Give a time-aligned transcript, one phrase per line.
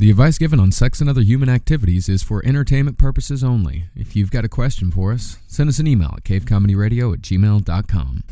[0.00, 3.84] The advice given on sex and other human activities is for entertainment purposes only.
[3.94, 8.22] If you've got a question for us, send us an email at cavecomedyradio at gmail.com.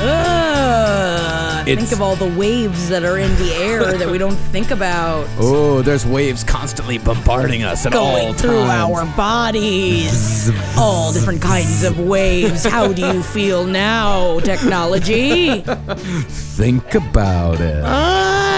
[0.00, 4.70] Ugh, think of all the waves that are in the air that we don't think
[4.70, 8.90] about Oh, there's waves constantly bombarding us at going all through times.
[8.98, 10.50] our bodies.
[10.78, 12.64] All different kinds of waves.
[12.64, 15.60] How do you feel now, technology?
[15.60, 17.84] Think about it.
[17.84, 17.88] Uh,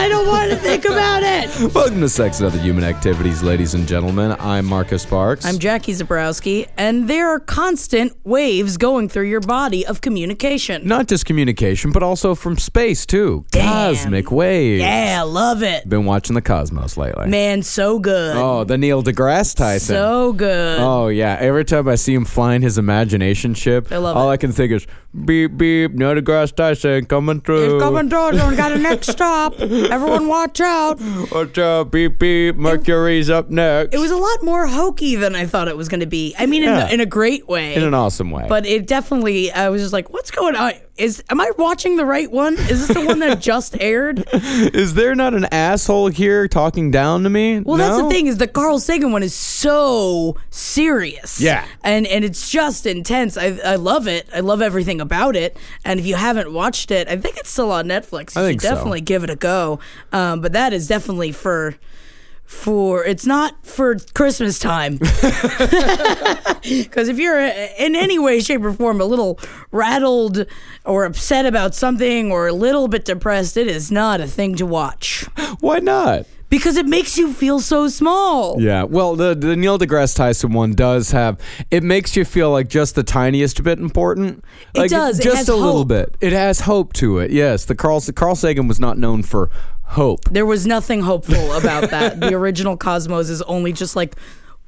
[0.02, 1.72] I don't want to think about it.
[1.72, 4.34] Welcome to Sex and Other Human Activities, ladies and gentlemen.
[4.40, 5.44] I'm Marcus Parks.
[5.44, 10.88] I'm Jackie Zebrowski, and there are constant waves going through your body of communication.
[10.88, 13.44] Not just communication, but also from space, too.
[13.52, 13.94] Damn.
[13.94, 14.80] Cosmic waves.
[14.82, 15.88] Yeah, love it.
[15.88, 17.28] Been watching the cosmos lately.
[17.28, 18.36] Man, so good.
[18.36, 19.94] Oh, the Neil deGrasse Tyson.
[19.94, 20.80] so good.
[20.80, 21.36] Oh yeah!
[21.38, 24.32] Every time I see him flying his imagination ship, I love all it.
[24.32, 24.86] I can think is
[25.24, 25.92] beep beep.
[25.92, 27.76] Neil deGrasse Tyson coming through.
[27.76, 28.32] It's coming through.
[28.48, 29.60] We got a next stop.
[29.60, 30.98] Everyone watch out.
[31.32, 31.90] Watch out!
[31.90, 32.56] Beep beep.
[32.56, 33.94] Mercury's up next.
[33.94, 36.34] It was a lot more hokey than I thought it was going to be.
[36.38, 36.86] I mean, Yeah.
[36.86, 37.74] in, in a great way.
[37.74, 38.46] in an awesome way.
[38.48, 40.72] but it definitely, I was just like, what's going on?
[41.00, 42.54] Is Am I watching the right one?
[42.58, 44.28] Is this the one that just aired?
[44.32, 47.60] is there not an asshole here talking down to me?
[47.60, 51.40] Well, that's the thing is the Carl Sagan one is so serious.
[51.40, 51.66] Yeah.
[51.82, 53.38] And and it's just intense.
[53.38, 54.28] I, I love it.
[54.34, 55.56] I love everything about it.
[55.86, 58.36] And if you haven't watched it, I think it's still on Netflix.
[58.36, 58.68] You I should think so.
[58.74, 59.80] definitely give it a go.
[60.12, 61.76] Um, but that is definitely for
[62.50, 64.98] for it's not for Christmas time.
[66.62, 69.38] Because if you're uh, in any way, shape, or form a little
[69.72, 70.44] rattled
[70.84, 74.66] or upset about something or a little bit depressed, it is not a thing to
[74.66, 75.26] watch
[75.60, 76.26] Why not?
[76.50, 78.60] because it makes you feel so small.
[78.60, 81.40] Yeah, well, the the Neil deGrasse Tyson one does have.
[81.70, 84.44] It makes you feel like just the tiniest bit important.
[84.74, 85.18] It Like, does.
[85.20, 86.14] It just has a little bit.
[86.20, 87.30] It has hope to it.
[87.30, 89.48] Yes, the Carl Carl Sagan was not known for
[89.90, 90.24] hope.
[90.30, 92.20] There was nothing hopeful about that.
[92.20, 94.16] the original Cosmos is only just like,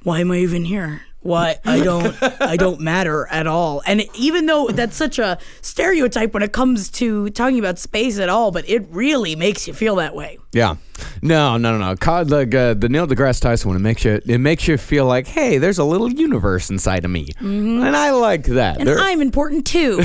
[0.03, 1.03] why am I even here?
[1.20, 3.83] Why I don't I don't matter at all.
[3.86, 8.29] And even though that's such a stereotype when it comes to talking about space at
[8.29, 10.39] all, but it really makes you feel that way.
[10.52, 10.77] Yeah.
[11.20, 11.96] No, no, no, no.
[11.96, 15.05] Co- Like uh, the Neil deGrasse Tyson one, it makes you it makes you feel
[15.07, 18.79] like, hey, there's a little universe inside of me, and I like that.
[18.79, 18.89] Mm-hmm.
[18.89, 20.01] And I'm important too.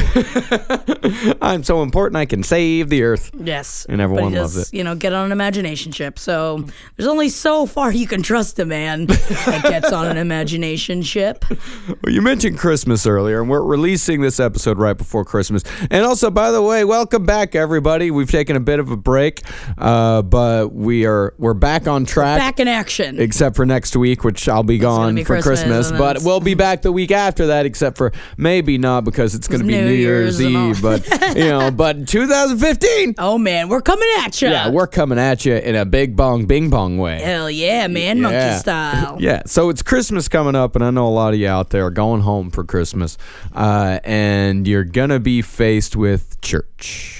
[1.41, 3.29] I'm so important, I can save the earth.
[3.37, 3.85] Yes.
[3.89, 4.73] And everyone loves it.
[4.73, 6.17] You know, get on an imagination ship.
[6.17, 6.65] So
[6.95, 11.45] there's only so far you can trust a man that gets on an imagination ship.
[12.03, 15.63] Well, you mentioned Christmas earlier, and we're releasing this episode right before Christmas.
[15.89, 18.11] And also, by the way, welcome back, everybody.
[18.11, 19.41] We've taken a bit of a break,
[19.77, 20.36] uh, but
[20.71, 22.39] we are we're back on track.
[22.39, 23.19] Back in action.
[23.19, 26.53] Except for next week, which I'll be gone be for Christmas, Christmas, but we'll be
[26.53, 27.65] back the week after that.
[27.65, 30.77] Except for maybe not because it's going to be New New Year's, Year's.
[30.77, 30.81] Eve.
[30.81, 33.15] But you know, but 2015.
[33.17, 34.49] Oh man, we're coming at you.
[34.49, 37.19] Yeah, we're coming at you in a big bong, bing bong way.
[37.19, 39.17] Hell yeah, man, monkey style.
[39.27, 41.85] Yeah, so it's Christmas coming up, and I know a lot of you out there
[41.85, 43.17] are going home for Christmas,
[43.53, 47.16] uh, and you're gonna be faced with church.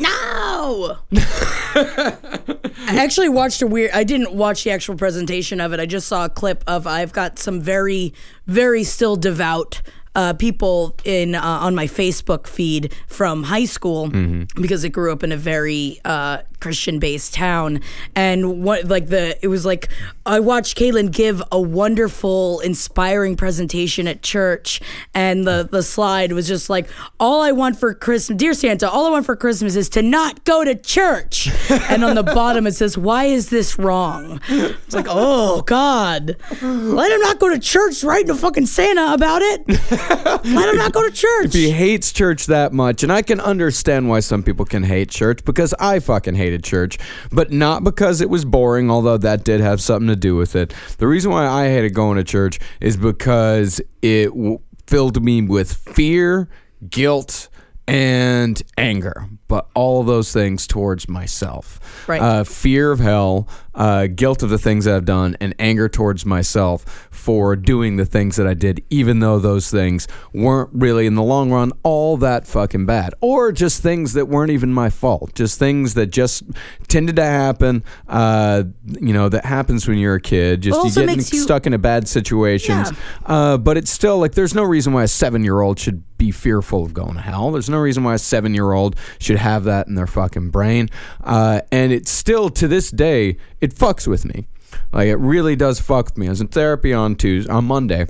[0.00, 0.96] No.
[1.12, 3.90] I actually watched a weird.
[3.92, 5.80] I didn't watch the actual presentation of it.
[5.80, 6.86] I just saw a clip of.
[6.86, 8.14] I've got some very,
[8.46, 9.82] very still devout.
[10.16, 14.08] Uh, people in uh, on my Facebook feed from high school
[14.56, 17.80] because I grew up in a very uh, Christian-based town,
[18.16, 19.88] and what like the it was like
[20.26, 24.80] I watched Caitlin give a wonderful, inspiring presentation at church,
[25.14, 26.88] and the the slide was just like,
[27.20, 30.44] "All I want for Christmas, dear Santa, all I want for Christmas is to not
[30.44, 35.06] go to church," and on the bottom it says, "Why is this wrong?" It's like,
[35.08, 38.02] oh God, let him not go to church.
[38.02, 39.60] Writing to fucking Santa about it.
[40.44, 41.52] let him not go to church.
[41.52, 45.44] He hates church that much, and I can understand why some people can hate church
[45.44, 46.98] because I fucking hated church,
[47.30, 50.74] but not because it was boring, although that did have something to do with it.
[50.98, 55.74] The reason why I hated going to church is because it w- filled me with
[55.74, 56.48] fear,
[56.88, 57.48] guilt,
[57.90, 61.80] and anger, but all of those things towards myself.
[62.08, 62.20] Right.
[62.22, 66.24] Uh, fear of hell, uh, guilt of the things that I've done, and anger towards
[66.24, 71.16] myself for doing the things that I did, even though those things weren't really, in
[71.16, 73.12] the long run, all that fucking bad.
[73.20, 75.34] Or just things that weren't even my fault.
[75.34, 76.44] Just things that just
[76.86, 78.62] tended to happen, uh,
[79.00, 80.60] you know, that happens when you're a kid.
[80.62, 82.92] Just you get you- stuck into bad situations.
[83.26, 86.30] Uh, but it's still like there's no reason why a seven year old should be
[86.30, 87.50] fearful of going to hell.
[87.50, 90.90] There's no reason why a seven year old should have that in their fucking brain.
[91.24, 94.46] Uh, and it's still to this day, it fucks with me.
[94.92, 96.26] Like it really does fuck with me.
[96.26, 98.06] I was in therapy on Tuesday, on Monday,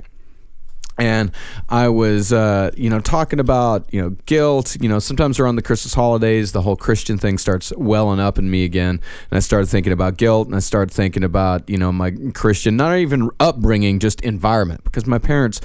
[0.97, 1.31] and
[1.69, 4.75] I was, uh, you know, talking about, you know, guilt.
[4.81, 8.51] You know, sometimes around the Christmas holidays, the whole Christian thing starts welling up in
[8.51, 8.99] me again,
[9.31, 12.75] and I started thinking about guilt, and I started thinking about, you know, my Christian,
[12.75, 15.61] not even upbringing, just environment, because my parents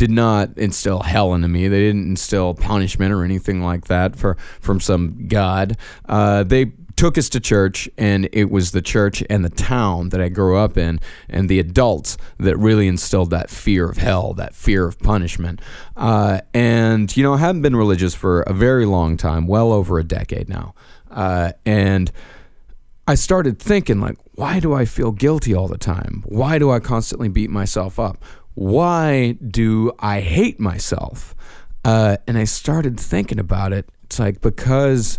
[0.00, 1.68] did not instill hell into me.
[1.68, 5.76] They didn't instill punishment or anything like that for from some god.
[6.08, 10.18] Uh, they took us to church, and it was the church and the town that
[10.22, 14.54] I grew up in, and the adults that really instilled that fear of hell, that
[14.54, 15.60] fear of punishment.
[15.98, 19.98] Uh, and you know, I haven't been religious for a very long time, well over
[19.98, 20.74] a decade now,
[21.10, 22.10] uh, and.
[23.06, 26.22] I started thinking like, why do I feel guilty all the time?
[26.26, 28.22] Why do I constantly beat myself up?
[28.54, 31.34] Why do I hate myself?
[31.84, 33.88] Uh, and I started thinking about it.
[34.04, 35.18] It's like because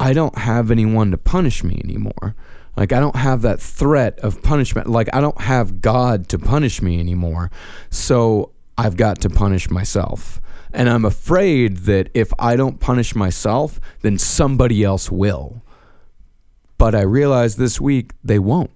[0.00, 2.34] I don't have anyone to punish me anymore.
[2.76, 4.88] Like I don't have that threat of punishment.
[4.88, 7.50] Like I don't have God to punish me anymore.
[7.90, 10.40] So I've got to punish myself.
[10.72, 15.62] And I'm afraid that if I don't punish myself, then somebody else will.
[16.78, 18.72] But I realized this week they won't.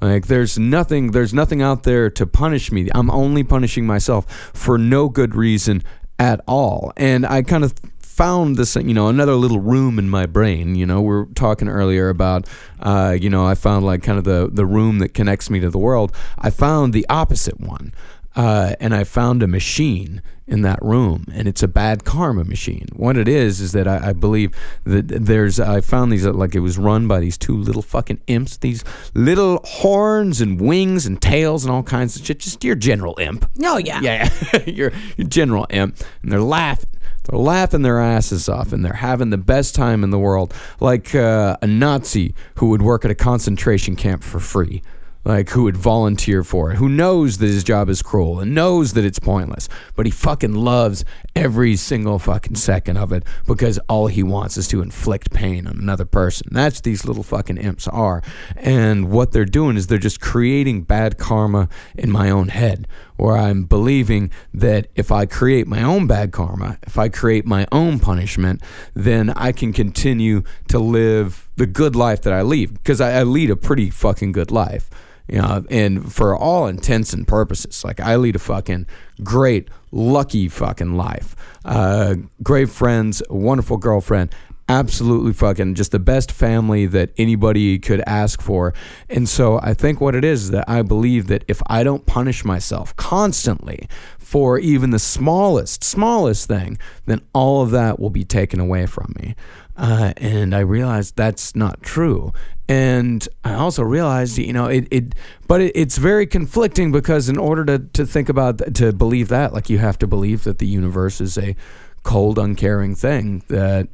[0.00, 2.88] Like there's nothing there's nothing out there to punish me.
[2.94, 5.82] I'm only punishing myself for no good reason
[6.18, 6.92] at all.
[6.96, 10.74] And I kind of found this, you know, another little room in my brain.
[10.74, 12.46] You know, we are talking earlier about,
[12.80, 15.70] uh, you know, I found like kind of the the room that connects me to
[15.70, 16.14] the world.
[16.38, 17.94] I found the opposite one.
[18.36, 22.86] Uh, and I found a machine in that room, and it's a bad karma machine.
[22.94, 24.52] What it is is that I, I, believe
[24.84, 28.56] that there's I found these like it was run by these two little fucking imps,
[28.56, 28.84] these
[29.14, 32.40] little horns and wings and tails and all kinds of shit.
[32.40, 33.48] Just your general imp.
[33.62, 34.28] Oh yeah, yeah,
[34.66, 36.90] your, your general imp, and they're laughing.
[37.24, 41.14] They're laughing their asses off and they're having the best time in the world, like
[41.14, 44.82] uh, a Nazi who would work at a concentration camp for free
[45.24, 48.94] like who would volunteer for it, who knows that his job is cruel and knows
[48.94, 51.04] that it's pointless, but he fucking loves
[51.36, 55.78] every single fucking second of it because all he wants is to inflict pain on
[55.78, 56.48] another person.
[56.50, 58.22] That's these little fucking imps are.
[58.56, 63.36] And what they're doing is they're just creating bad karma in my own head where
[63.36, 67.98] I'm believing that if I create my own bad karma, if I create my own
[67.98, 68.62] punishment,
[68.94, 73.22] then I can continue to live the good life that I lead because I, I
[73.24, 74.88] lead a pretty fucking good life
[75.30, 78.86] you know, and for all intents and purposes, like I lead a fucking
[79.22, 81.36] great, lucky fucking life.
[81.64, 84.34] Uh, great friends, wonderful girlfriend,
[84.68, 88.72] absolutely fucking just the best family that anybody could ask for.
[89.08, 92.44] And so I think what it is, that I believe that if I don't punish
[92.44, 93.88] myself constantly
[94.18, 99.14] for even the smallest, smallest thing, then all of that will be taken away from
[99.20, 99.34] me.
[99.76, 102.32] Uh, and I realized that's not true.
[102.70, 105.16] And I also realized, you know, it, it
[105.48, 109.52] but it, it's very conflicting because in order to, to think about, to believe that,
[109.52, 111.56] like you have to believe that the universe is a
[112.04, 113.88] cold, uncaring thing that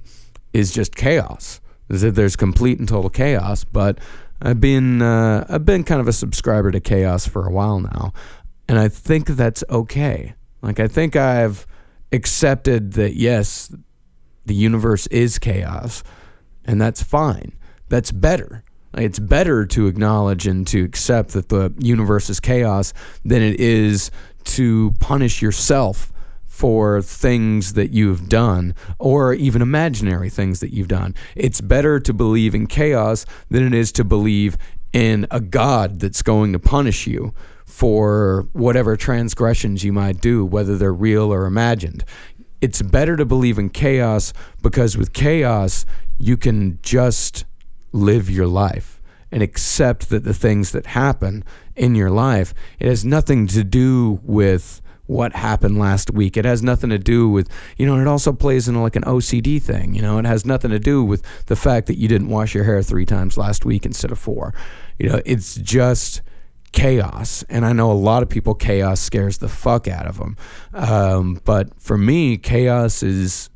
[0.53, 1.59] is just chaos.
[1.89, 3.65] That there's complete and total chaos.
[3.65, 3.99] But
[4.43, 8.13] I've been, uh, I've been kind of a subscriber to chaos for a while now.
[8.69, 10.35] And I think that's okay.
[10.61, 11.67] Like, I think I've
[12.13, 13.75] accepted that, yes,
[14.45, 16.03] the universe is chaos,
[16.67, 17.53] and that's fine.
[17.89, 18.65] That's better.
[18.97, 22.93] It's better to acknowledge and to accept that the universe is chaos
[23.25, 24.11] than it is
[24.45, 26.13] to punish yourself
[26.47, 31.15] for things that you've done or even imaginary things that you've done.
[31.35, 34.57] It's better to believe in chaos than it is to believe
[34.93, 37.35] in a God that's going to punish you
[37.67, 42.05] for whatever transgressions you might do, whether they're real or imagined
[42.61, 45.87] it's better to believe in chaos because with chaos,
[46.19, 47.45] you can just
[47.93, 49.01] live your life
[49.33, 54.21] and accept that the things that happen in your life, it has nothing to do
[54.23, 56.37] with what happened last week.
[56.37, 59.63] It has nothing to do with, you know, it also plays in like an OCD
[59.63, 59.95] thing.
[59.95, 62.65] You know, it has nothing to do with the fact that you didn't wash your
[62.65, 64.53] hair three times last week instead of four.
[64.99, 66.23] You know, it's just
[66.73, 67.45] chaos.
[67.49, 70.37] And I know a lot of people, chaos scares the fuck out of them.
[70.75, 73.49] Um, but for me, chaos is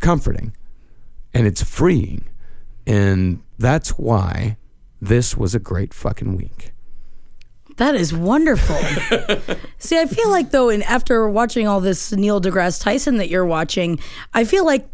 [0.00, 0.54] comforting
[1.32, 2.24] and it's freeing.
[2.86, 4.56] And that's why
[5.00, 6.72] this was a great fucking week.
[7.76, 8.76] That is wonderful.
[9.78, 13.46] See, I feel like though, and after watching all this Neil deGrasse Tyson that you're
[13.46, 13.98] watching,
[14.34, 14.88] I feel like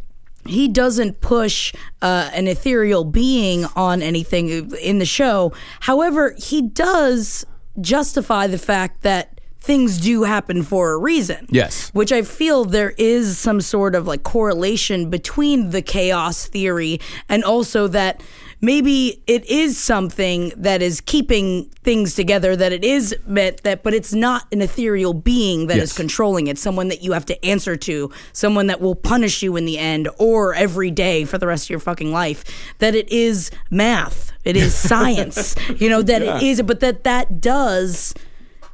[0.46, 5.52] he doesn't push uh, an ethereal being on anything in the show.
[5.80, 7.44] However, he does
[7.80, 11.46] justify the fact that things do happen for a reason.
[11.50, 11.90] Yes.
[11.90, 17.44] Which I feel there is some sort of like correlation between the chaos theory and
[17.44, 18.22] also that
[18.60, 23.94] maybe it is something that is keeping things together that it is meant that but
[23.94, 25.96] it's not an ethereal being that is Yes.
[25.96, 26.58] controlling it.
[26.58, 28.10] Someone that you have to answer to.
[28.32, 31.70] Someone that will punish you in the end or every day for the rest of
[31.70, 32.44] your fucking life.
[32.78, 34.32] That it is math.
[34.44, 35.54] It is science.
[35.78, 38.12] You know that it is but that that does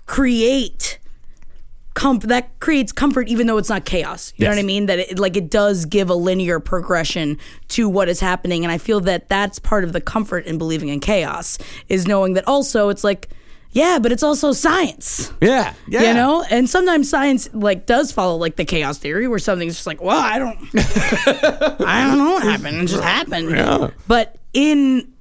[0.07, 0.99] create
[1.95, 4.33] that creates comfort even though it's not chaos.
[4.37, 4.87] You know what i mean?
[4.87, 8.79] That it like it does give a linear progression to what is happening and i
[8.79, 11.59] feel that that's part of the comfort in believing in chaos
[11.89, 13.31] is knowing that also it's like
[13.73, 15.33] yeah but it's also science.
[15.41, 16.03] Yeah, yeah.
[16.03, 16.45] you know?
[16.51, 20.21] And sometimes science like does follow like the chaos theory where something's just like well
[20.21, 20.59] i don't
[21.87, 22.77] i don't know what happened.
[22.83, 23.51] It just happened.
[23.51, 23.91] Yeah.
[24.07, 25.14] but in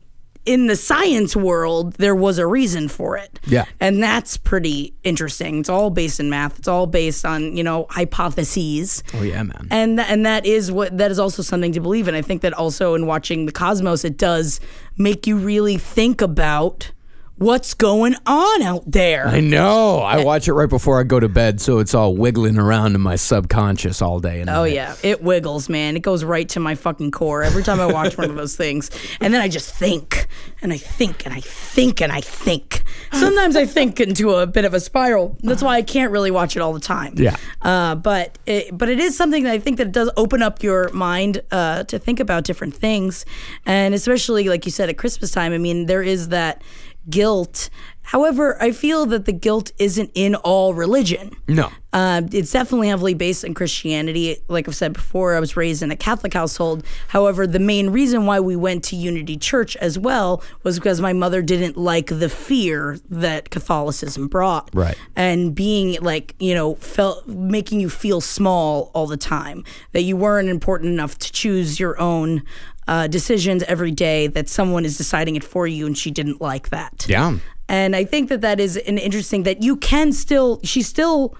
[0.45, 3.63] in the science world there was a reason for it Yeah.
[3.79, 7.85] and that's pretty interesting it's all based in math it's all based on you know
[7.89, 9.67] hypotheses Oh yeah, man.
[9.71, 12.15] and th- and that is what that is also something to believe in.
[12.15, 14.59] I think that also in watching the cosmos, it does
[14.97, 16.91] make you really think about
[17.37, 19.27] what's going on out there.
[19.27, 19.99] I know.
[19.99, 23.01] I watch it right before I go to bed, so it's all wiggling around in
[23.01, 24.39] my subconscious all day.
[24.41, 25.95] And Oh yeah, it wiggles, man.
[25.95, 28.91] It goes right to my fucking core every time I watch one of those things.
[29.19, 30.27] And then I just think
[30.61, 32.83] and I think and I think and I think.
[33.11, 35.37] Sometimes I think into a bit of a spiral.
[35.41, 37.13] That's why I can't really watch it all the time.
[37.17, 37.35] Yeah.
[37.61, 40.63] Uh, but it, but it is something that I think that it does open up
[40.63, 43.25] your mind uh, to think about different things,
[43.65, 45.53] and especially like you said at Christmas time.
[45.53, 46.61] I mean, there is that
[47.09, 47.69] guilt.
[48.05, 51.35] However, I feel that the guilt isn't in all religion.
[51.47, 51.71] No.
[51.93, 54.37] Uh, it's definitely heavily based in Christianity.
[54.49, 56.83] Like I've said before, I was raised in a Catholic household.
[57.07, 61.13] However, the main reason why we went to Unity Church as well was because my
[61.13, 64.69] mother didn't like the fear that Catholicism brought.
[64.73, 64.97] Right.
[65.15, 70.17] And being like, you know, felt making you feel small all the time, that you
[70.17, 72.43] weren't important enough to choose your own
[72.87, 76.69] uh, decisions every day, that someone is deciding it for you, and she didn't like
[76.69, 77.05] that.
[77.07, 77.37] Yeah.
[77.69, 81.35] And I think that that is an interesting that you can still, she still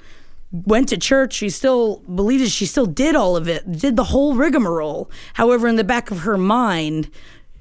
[0.51, 1.33] went to church.
[1.33, 2.49] She still believed it.
[2.49, 5.09] She still did all of it, did the whole rigmarole.
[5.33, 7.09] However, in the back of her mind,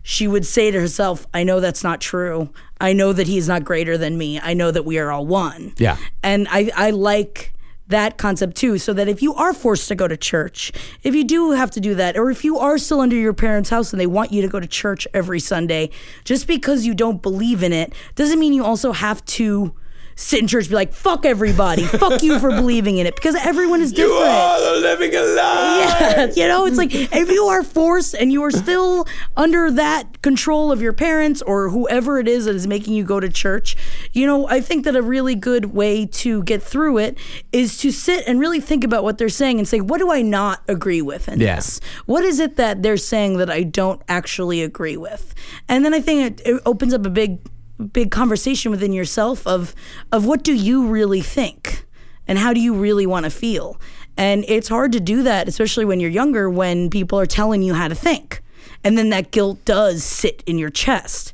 [0.03, 2.51] she would say to herself, I know that's not true.
[2.81, 4.39] I know that he's not greater than me.
[4.41, 5.73] I know that we are all one.
[5.79, 5.97] Yeah.
[6.23, 7.55] And I, I like
[7.93, 10.73] that concept too, so that if you are forced to go to church,
[11.03, 13.71] if you do have to do that, or if you are still under your parents'
[13.71, 15.91] house and they want you to go to church every Sunday,
[16.25, 19.75] just because you don't believe in it doesn't mean you also have to
[20.17, 23.81] sit in church be like, fuck everybody, fuck you for believing in it, because everyone
[23.81, 24.21] is different.
[24.21, 25.37] the living alive.
[25.37, 30.23] Yeah, you know, it's like if you are forced and you are still under that
[30.23, 33.77] control of your parents or whoever it is that is making you go to church,
[34.13, 37.19] you know, I think that a really good way to get through it
[37.53, 40.23] is to sit and really think about what they're saying and say, what do I
[40.23, 41.57] not agree with in Yeah.
[41.57, 41.81] this?
[42.07, 45.35] What is it that they're saying that I don't actually agree with?
[45.69, 47.39] And then I think it, it opens up a big
[47.83, 49.75] big conversation within yourself of
[50.11, 51.87] of what do you really think?
[52.27, 53.81] And how do you really want to feel?
[54.17, 57.75] And it's hard to do that especially when you're younger when people are telling you
[57.75, 58.43] how to think.
[58.85, 61.33] And then that guilt does sit in your chest.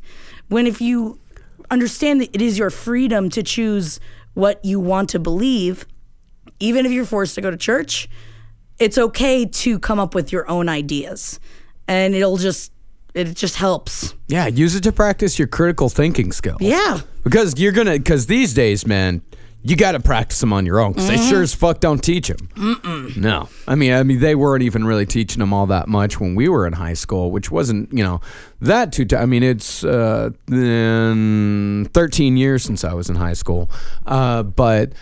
[0.49, 1.19] When if you
[1.71, 4.01] understand that it is your freedom to choose
[4.35, 5.87] what you want to believe
[6.61, 8.09] even if you're forced to go to church
[8.79, 11.41] it's okay to come up with your own ideas.
[11.87, 12.73] And it'll just
[13.19, 16.59] it just helps Yeah, use it to practice your critical thinking skills.
[16.61, 19.23] yeah Because you're gonna, because these days, man,
[19.63, 20.93] you got to practice them on your own.
[20.93, 22.49] Because they sure as fuck don't teach them.
[22.55, 23.17] Mm-mm.
[23.17, 26.37] No, I mean, I mean, they weren't even really teaching them all that much when
[26.37, 28.21] we were in high school, which wasn't, you know,
[28.61, 29.05] that too.
[29.05, 33.71] T- I mean, it's uh, 13 years since I was in high school,
[34.07, 34.93] uh, but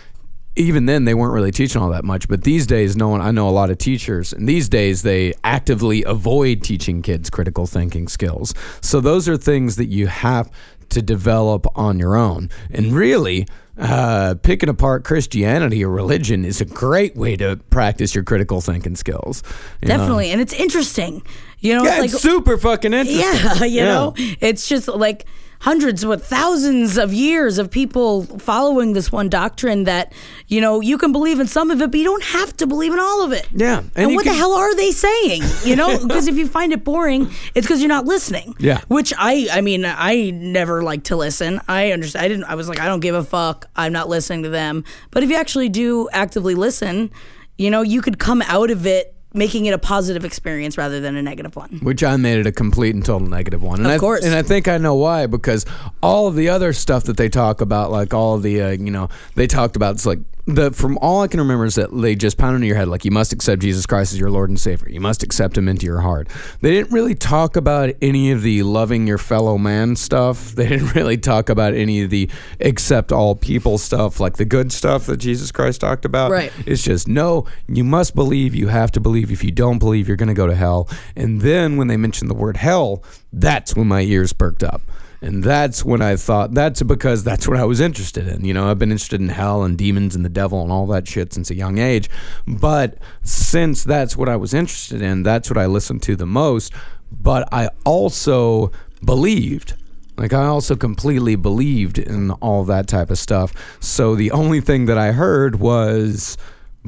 [0.57, 2.27] even then they weren't really teaching all that much.
[2.27, 5.33] But these days no one i know a lot of teachers and these days they
[5.43, 8.53] actively avoid teaching kids critical thinking skills.
[8.81, 10.49] So those are things that you have
[10.89, 12.49] to develop on your own.
[12.71, 13.45] And really
[13.77, 18.95] uh, picking apart christianity or religion is a great way to practice your critical thinking
[18.95, 19.43] skills
[19.83, 19.97] you know?
[19.97, 21.21] definitely and it's interesting.
[21.59, 23.21] You know yeah, it's it's like super fucking interesting.
[23.21, 23.85] yeah you Yeah.
[23.85, 25.25] know it's just like
[25.61, 30.13] hundreds what thousands of years of people following this one doctrine that
[30.47, 32.93] you know you can believe in some of it but you don't have to believe
[32.93, 33.47] in all of it.
[33.51, 35.97] Yeah, and and, what the hell are they saying you know?
[36.07, 38.55] Because if you find it boring it's because you're not listening.
[38.59, 38.81] Yeah.
[38.87, 41.59] which i i mean i never like to listen.
[41.67, 43.65] I understand i didn't i was like i don't give a fuck.
[43.75, 44.83] I'm not listening to them.
[45.11, 47.11] But if you actually do actively listen
[47.57, 51.15] you know you could come out of it making it a positive experience rather than
[51.15, 53.79] a negative one which I made it a complete and total negative one.
[53.79, 54.23] And Of I, course.
[54.25, 55.65] and I think I know why because
[56.01, 59.09] all of the other stuff that they talk about, like all the, uh, you know,
[59.35, 62.37] they talked about it's like the from all I can remember is that they just
[62.37, 64.89] pounded in your head like you must accept Jesus Christ as your Lord and Savior.
[64.89, 66.29] You must accept Him into your heart.
[66.61, 70.55] They didn't really talk about any of the loving your fellow man stuff.
[70.57, 74.71] They didn't really talk about any of the accept all people stuff, like the good
[74.71, 76.31] stuff that Jesus Christ talked about.
[76.31, 76.51] Right.
[76.65, 78.55] It's just no, you must believe.
[78.55, 79.31] You have to believe.
[79.31, 80.89] If you don't believe, you're going to go to hell.
[81.15, 84.81] And then when they mentioned the word hell, that's when my ears perked up.
[85.21, 88.45] And that's when I thought that's because that's what I was interested in.
[88.45, 91.07] You know, I've been interested in hell and demons and the devil and all that
[91.07, 92.09] shit since a young age.
[92.45, 96.73] But since that's what I was interested in, that's what I listened to the most.
[97.11, 98.71] But I also
[99.03, 99.73] believed.
[100.17, 103.53] Like I also completely believed in all that type of stuff.
[103.79, 106.37] So the only thing that I heard was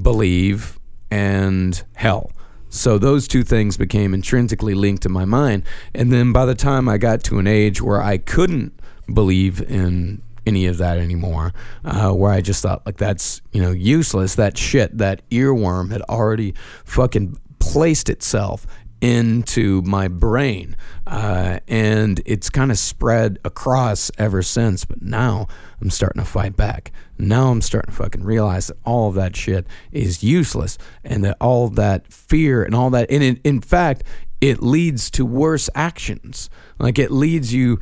[0.01, 0.79] believe
[1.12, 2.31] and hell.
[2.69, 5.63] So those two things became intrinsically linked in my mind.
[5.93, 8.79] And then by the time I got to an age where I couldn't
[9.11, 13.71] believe in any of that anymore, uh, where I just thought like that's you know
[13.71, 14.35] useless.
[14.35, 16.53] That shit, that earworm had already
[16.85, 18.65] fucking placed itself
[19.01, 20.75] into my brain,
[21.07, 24.85] uh, and it's kind of spread across ever since.
[24.85, 25.47] But now
[25.81, 26.91] I'm starting to fight back.
[27.19, 31.38] Now I'm starting to fucking realize that all of that shit is useless, and that
[31.41, 34.03] all that fear and all that, and it, in fact,
[34.41, 36.49] it leads to worse actions.
[36.79, 37.79] Like it leads you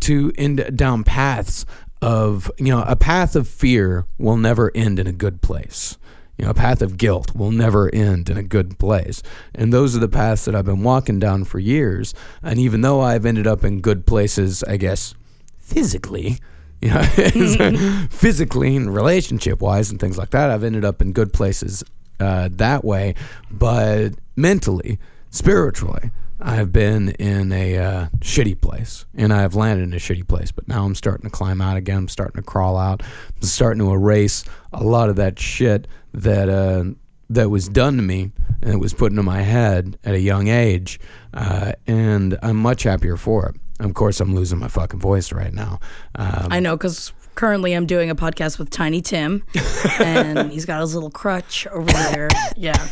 [0.00, 1.66] to end down paths
[2.00, 5.98] of you know a path of fear will never end in a good place.
[6.36, 9.22] You know a path of guilt will never end in a good place.
[9.54, 12.14] And those are the paths that i've been walking down for years.
[12.42, 15.14] And even though i've ended up in good places i guess
[15.58, 16.38] physically
[16.82, 21.32] you know physically and relationship wise and things like that i've ended up in good
[21.32, 21.82] places
[22.20, 23.14] uh, that way
[23.50, 24.98] but mentally
[25.30, 30.52] spiritually I've been in a uh, shitty place and I've landed in a shitty place,
[30.52, 31.98] but now I'm starting to climb out again.
[31.98, 33.02] I'm starting to crawl out.
[33.02, 36.84] I'm starting to erase a lot of that shit that uh,
[37.30, 38.30] that was done to me
[38.62, 40.98] and it was put into my head at a young age,
[41.34, 43.56] uh, and I'm much happier for it.
[43.80, 45.78] Of course, I'm losing my fucking voice right now.
[46.16, 49.44] Um, I know because currently I'm doing a podcast with Tiny Tim,
[50.00, 52.28] and he's got his little crutch over there.
[52.56, 52.88] Yeah,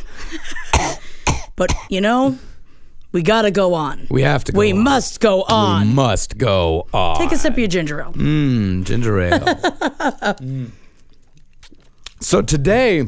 [1.57, 2.38] but you know,
[3.12, 4.07] we gotta go on.
[4.11, 4.52] we have to.
[4.52, 4.85] Go We on.
[4.85, 5.88] must go on.
[5.88, 7.16] We must go on.
[7.19, 8.12] Take a sip of your ginger ale.
[8.12, 9.40] Mmm, ginger ale.
[9.40, 10.71] Mm.
[12.21, 13.04] So today,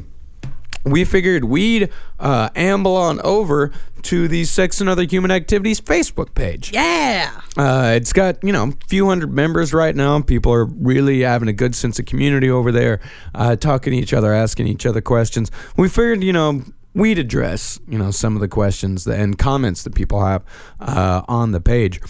[0.92, 3.72] we figured we'd uh, amble on over
[4.03, 6.72] to the Sex and Other Human Activities Facebook page.
[6.72, 7.40] Yeah.
[7.57, 10.20] Uh, it's got, you know, a few hundred members right now.
[10.22, 13.01] People are really having a good sense of community over there,
[13.35, 15.51] uh, talking to each other, asking each other questions.
[15.77, 16.62] We figured, you know,
[16.94, 20.44] we'd address, you know, some of the questions and comments that people have
[20.81, 22.01] uh, on the page.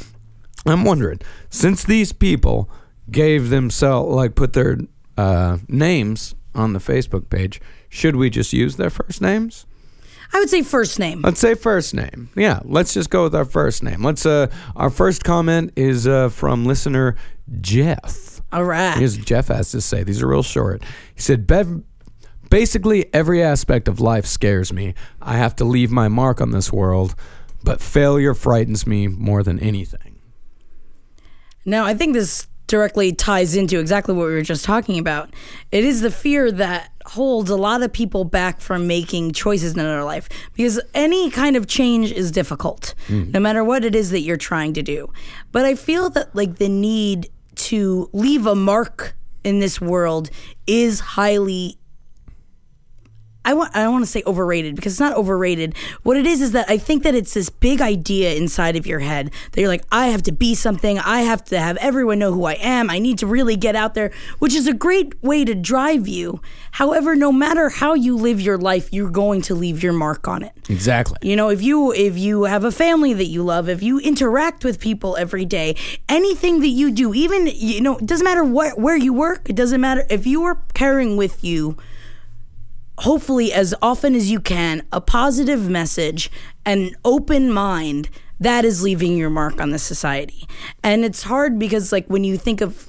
[0.66, 2.68] I'm wondering, since these people
[3.10, 4.78] gave themselves, like, put their
[5.16, 9.66] uh, names on the Facebook page, should we just use their first names?
[10.32, 11.22] I would say first name.
[11.22, 12.28] Let's say first name.
[12.36, 14.02] Yeah, let's just go with our first name.
[14.02, 14.26] Let's.
[14.26, 17.16] Uh, our first comment is uh, from listener
[17.60, 18.40] Jeff.
[18.52, 18.96] All right.
[18.98, 20.02] Here's what Jeff has to say.
[20.02, 20.82] These are real short.
[21.14, 21.82] He said, Bev,
[22.50, 24.94] basically every aspect of life scares me.
[25.20, 27.14] I have to leave my mark on this world,
[27.62, 30.20] but failure frightens me more than anything.
[31.64, 35.34] Now, I think this directly ties into exactly what we were just talking about.
[35.72, 39.78] It is the fear that holds a lot of people back from making choices in
[39.78, 43.30] their life because any kind of change is difficult, hmm.
[43.30, 45.10] no matter what it is that you're trying to do.
[45.50, 50.30] But I feel that, like, the need to leave a mark in this world
[50.66, 51.77] is highly
[53.48, 55.74] I want I don't want to say overrated because it's not overrated.
[56.02, 58.98] What it is is that I think that it's this big idea inside of your
[58.98, 60.98] head that you're like, I have to be something.
[60.98, 62.90] I have to have everyone know who I am.
[62.90, 66.42] I need to really get out there, which is a great way to drive you.
[66.72, 70.42] However, no matter how you live your life, you're going to leave your mark on
[70.42, 70.52] it.
[70.68, 71.16] Exactly.
[71.22, 74.62] You know, if you if you have a family that you love, if you interact
[74.62, 75.74] with people every day,
[76.06, 79.56] anything that you do, even you know, it doesn't matter what where you work, it
[79.56, 81.78] doesn't matter if you are carrying with you
[82.98, 86.30] hopefully as often as you can a positive message
[86.66, 88.08] an open mind
[88.40, 90.46] that is leaving your mark on the society.
[90.84, 92.88] And it's hard because like when you think of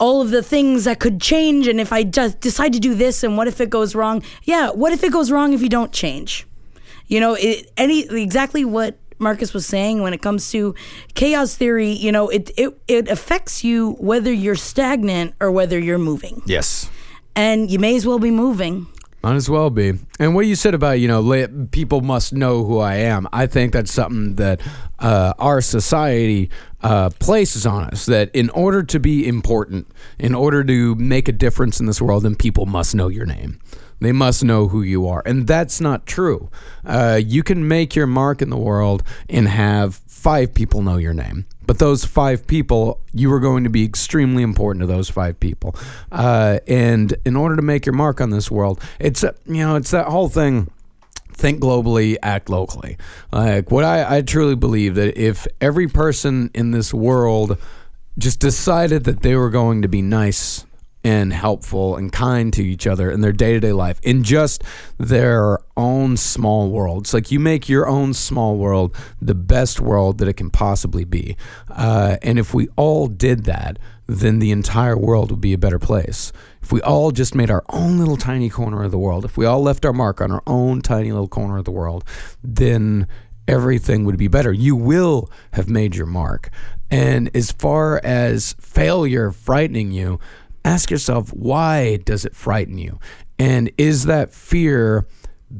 [0.00, 3.24] all of the things that could change and if i just decide to do this
[3.24, 4.22] and what if it goes wrong?
[4.44, 6.46] Yeah what if it goes wrong if you don't change?
[7.06, 10.74] You know it, any exactly what marcus was saying when it comes to
[11.14, 15.98] chaos theory you know it, it it affects you whether you're stagnant or whether you're
[15.98, 16.42] moving.
[16.46, 16.88] Yes.
[17.34, 18.86] and you may as well be moving
[19.28, 19.92] Might as well be.
[20.18, 23.74] And what you said about, you know, people must know who I am, I think
[23.74, 24.62] that's something that
[25.00, 26.48] uh, our society
[26.80, 29.86] uh, places on us that in order to be important,
[30.18, 33.60] in order to make a difference in this world, then people must know your name.
[34.00, 35.22] They must know who you are.
[35.26, 36.50] And that's not true.
[36.84, 41.14] Uh, you can make your mark in the world and have five people know your
[41.14, 41.46] name.
[41.66, 45.74] But those five people, you are going to be extremely important to those five people.
[46.10, 49.90] Uh, and in order to make your mark on this world, it's, you know, it's
[49.90, 50.70] that whole thing
[51.32, 52.98] think globally, act locally.
[53.30, 57.56] Like what I, I truly believe that if every person in this world
[58.18, 60.66] just decided that they were going to be nice
[61.04, 64.64] and helpful and kind to each other in their day to day life in just
[64.98, 67.04] their own small world.
[67.04, 71.04] It's like you make your own small world the best world that it can possibly
[71.04, 71.36] be.
[71.70, 75.78] Uh, and if we all did that, then the entire world would be a better
[75.78, 76.32] place.
[76.62, 79.46] If we all just made our own little tiny corner of the world, if we
[79.46, 82.04] all left our mark on our own tiny little corner of the world,
[82.42, 83.06] then
[83.46, 84.52] everything would be better.
[84.52, 86.50] You will have made your mark.
[86.90, 90.18] And as far as failure frightening you,
[90.64, 92.98] ask yourself why does it frighten you?
[93.38, 95.06] And is that fear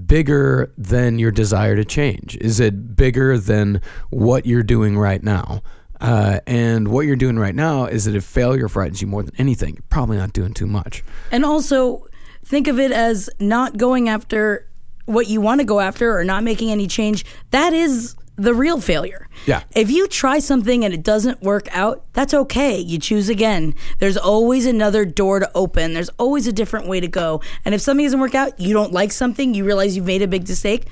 [0.06, 2.36] bigger than your desire to change?
[2.40, 3.80] Is it bigger than
[4.10, 5.62] what you're doing right now?
[6.00, 9.34] Uh, and what you're doing right now is that if failure frightens you more than
[9.38, 11.02] anything, you're probably not doing too much.
[11.32, 12.06] And also
[12.44, 14.68] think of it as not going after
[15.06, 17.24] what you want to go after or not making any change.
[17.50, 19.28] That is the real failure.
[19.46, 19.64] Yeah.
[19.74, 22.78] If you try something and it doesn't work out, that's okay.
[22.78, 23.74] You choose again.
[23.98, 25.92] There's always another door to open.
[25.92, 27.42] There's always a different way to go.
[27.64, 30.28] And if something doesn't work out, you don't like something, you realize you've made a
[30.28, 30.86] big mistake,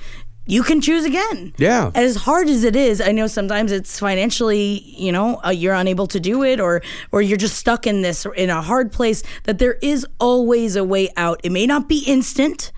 [0.46, 1.52] you can choose again.
[1.59, 1.90] Yeah.
[1.94, 6.06] As hard as it is, I know sometimes it's financially, you know, uh, you're unable
[6.09, 6.82] to do it or
[7.12, 10.85] or you're just stuck in this in a hard place that there is always a
[10.85, 11.40] way out.
[11.42, 12.72] It may not be instant,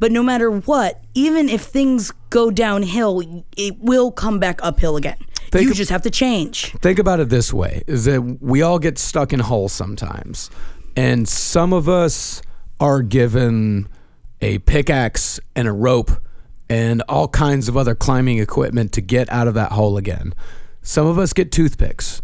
[0.00, 3.22] but no matter what, even if things go downhill,
[3.56, 5.16] it will come back uphill again.
[5.52, 6.72] Think you just have to change.
[6.80, 10.50] Think about it this way is that we all get stuck in holes sometimes.
[10.96, 12.42] And some of us
[12.80, 13.88] are given
[14.40, 16.10] a pickaxe and a rope
[16.68, 20.34] and all kinds of other climbing equipment to get out of that hole again.
[20.82, 22.22] Some of us get toothpicks.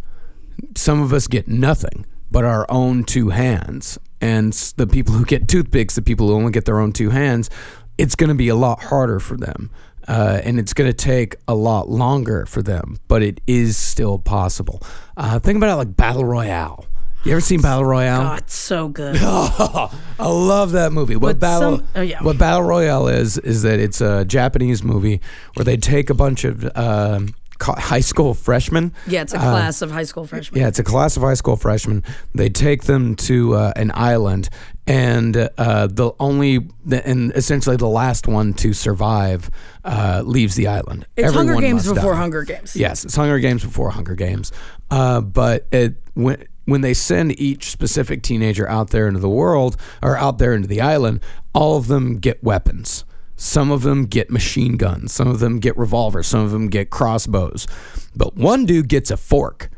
[0.77, 3.99] Some of us get nothing but our own two hands.
[4.21, 7.51] And the people who get toothpicks, the people who only get their own two hands,
[7.99, 9.71] it's going to be a lot harder for them.
[10.09, 14.19] Uh, and it's going to take a lot longer for them, but it is still
[14.19, 14.83] possible.
[15.17, 16.87] Uh, think about it like Battle Royale.
[17.23, 18.23] You ever seen Battle Royale?
[18.23, 19.17] God, so good.
[19.21, 21.17] I love that movie.
[21.17, 21.79] What But battle?
[21.79, 22.23] some- oh, yeah.
[22.23, 25.21] What Battle Royale is is that it's a Japanese movie
[25.55, 28.95] where they take a bunch of um, co- high school freshmen.
[29.07, 30.61] Yeah, it's a Uh, class of high school freshmen.
[30.63, 32.05] Yeah, it's a class of high school freshmen.
[32.35, 34.49] They take them to uh, an island,
[34.87, 39.51] and uh, the only the, and essentially the last one to survive
[39.85, 41.07] uh, leaves the island.
[41.19, 42.19] It's Hunger Games must before die.
[42.19, 42.75] Hunger Games.
[42.77, 44.53] Yes, it's Hunger Games before Hunger Games.
[44.91, 49.77] Uh, but it when when they send each specific teenager out there into the world
[50.03, 51.21] or out there into the island,
[51.55, 53.05] all of them get weapons.
[53.37, 55.13] Some of them get machine guns.
[55.13, 56.27] Some of them get revolvers.
[56.27, 57.67] Some of them get crossbows.
[58.15, 59.71] But one dude gets a fork.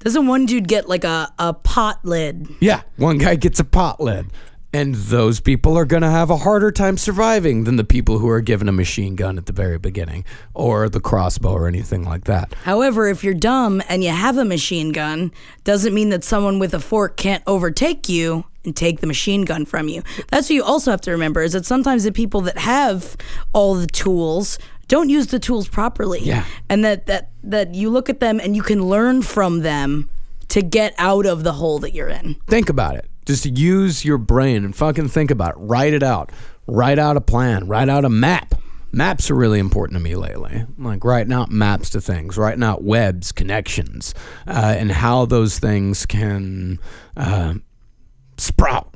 [0.00, 2.48] Doesn't one dude get like a, a pot lid?
[2.60, 4.26] Yeah, one guy gets a pot lid.
[4.72, 8.28] And those people are going to have a harder time surviving than the people who
[8.28, 12.24] are given a machine gun at the very beginning or the crossbow or anything like
[12.24, 12.52] that.
[12.64, 15.32] However, if you're dumb and you have a machine gun,
[15.64, 19.64] doesn't mean that someone with a fork can't overtake you and take the machine gun
[19.64, 20.02] from you.
[20.28, 23.16] That's what you also have to remember is that sometimes the people that have
[23.54, 26.20] all the tools don't use the tools properly.
[26.20, 26.44] Yeah.
[26.68, 30.10] And that that that you look at them and you can learn from them
[30.48, 32.36] to get out of the hole that you're in.
[32.46, 33.06] think about it.
[33.28, 35.58] Just use your brain and fucking think about it.
[35.58, 36.32] Write it out.
[36.66, 37.68] Write out a plan.
[37.68, 38.54] Write out a map.
[38.90, 40.64] Maps are really important to me lately.
[40.78, 44.14] Like writing out maps to things, writing out webs, connections,
[44.46, 46.78] uh, and how those things can
[47.18, 47.56] uh,
[48.38, 48.94] sprout.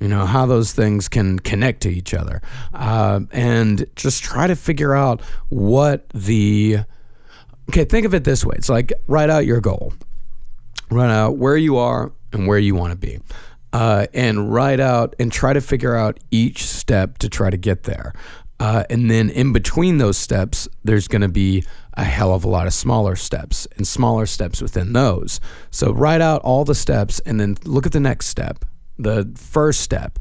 [0.00, 2.42] You know, how those things can connect to each other.
[2.74, 6.78] Uh, and just try to figure out what the.
[7.68, 9.92] Okay, think of it this way it's like write out your goal
[10.90, 13.18] write out where you are and where you want to be.
[13.72, 17.82] Uh, and write out and try to figure out each step to try to get
[17.82, 18.14] there.
[18.60, 22.48] Uh, and then in between those steps, there's going to be a hell of a
[22.48, 25.40] lot of smaller steps and smaller steps within those.
[25.70, 28.64] So write out all the steps and then look at the next step,
[28.98, 30.18] the first step.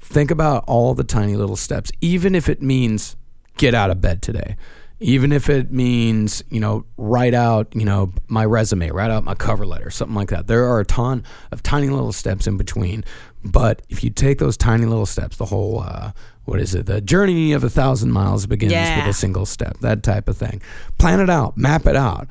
[0.00, 3.16] Think about all the tiny little steps, even if it means
[3.56, 4.56] get out of bed today
[5.04, 9.34] even if it means you know write out you know my resume write out my
[9.34, 13.04] cover letter something like that there are a ton of tiny little steps in between
[13.44, 16.10] but if you take those tiny little steps the whole uh,
[16.46, 19.00] what is it the journey of a thousand miles begins Yeah.
[19.06, 20.62] with a single step that type of thing
[20.98, 22.26] plan it out map it out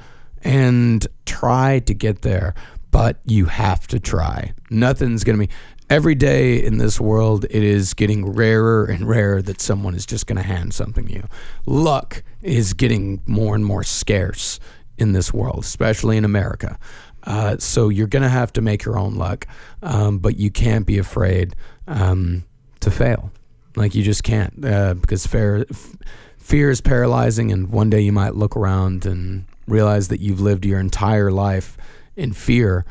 [0.45, 2.53] and try to get there,
[2.91, 4.51] but you have to try.
[4.69, 5.53] Nothing's going to be.
[5.93, 10.25] Every day in this world, it is getting rarer and rarer that someone is just
[10.25, 11.27] going to hand something to you.
[11.67, 14.59] Luck is getting more and more scarce
[14.97, 16.79] in this world, especially in America.
[17.21, 19.45] Uh, so you're going to have to make your own luck,
[19.83, 21.55] um, but you can't be afraid
[21.87, 22.43] um,
[22.79, 23.31] to fail.
[23.75, 25.95] Like you just can't uh, because fear, f-
[26.39, 30.65] fear is paralyzing, and one day you might look around and realize that you've lived
[30.65, 31.77] your entire life
[32.15, 32.83] in fear,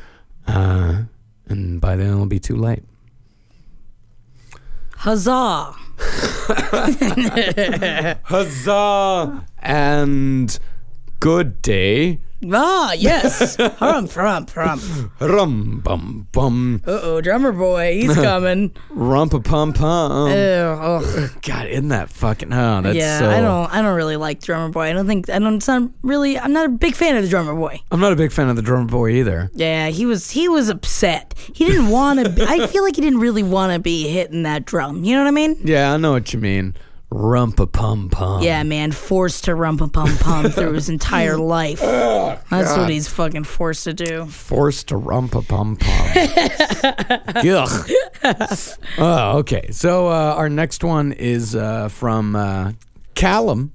[0.47, 1.01] uh,
[1.49, 2.83] and by then it'll be too late.
[5.03, 5.75] Huzzah!
[8.23, 9.45] Huzzah!
[9.61, 10.59] And
[11.19, 12.21] good day.
[12.51, 13.57] Ah, yes.
[13.57, 15.11] Harumph, harumph, harumph.
[15.19, 16.81] Rum bum bum.
[16.85, 18.71] Uh oh, drummer boy, he's coming.
[18.91, 20.29] Rumpa pum pum.
[20.29, 21.29] Ew, oh.
[21.41, 22.51] God, isn't that fucking?
[22.51, 23.29] Oh, that's yeah, so.
[23.29, 23.73] I don't.
[23.73, 24.83] I don't really like drummer boy.
[24.89, 25.29] I don't think.
[25.29, 25.55] I don't.
[25.55, 26.37] It's not really.
[26.37, 27.81] I'm not a big fan of the drummer boy.
[27.91, 29.49] I'm not a big fan of the drummer boy either.
[29.53, 30.31] Yeah, he was.
[30.31, 31.33] He was upset.
[31.53, 32.45] He didn't want to.
[32.47, 35.03] I feel like he didn't really want to be hitting that drum.
[35.03, 35.57] You know what I mean?
[35.63, 36.75] Yeah, I know what you mean.
[37.13, 38.41] Rumpa pum pum.
[38.41, 41.79] Yeah, man, forced to rumpa pum pum through his entire life.
[41.79, 44.25] That's what he's fucking forced to do.
[44.25, 46.09] Forced to rumpa pum pum.
[47.45, 47.89] Ugh.
[48.97, 49.69] Oh, okay.
[49.71, 52.71] So uh, our next one is uh, from uh,
[53.15, 53.73] Callum,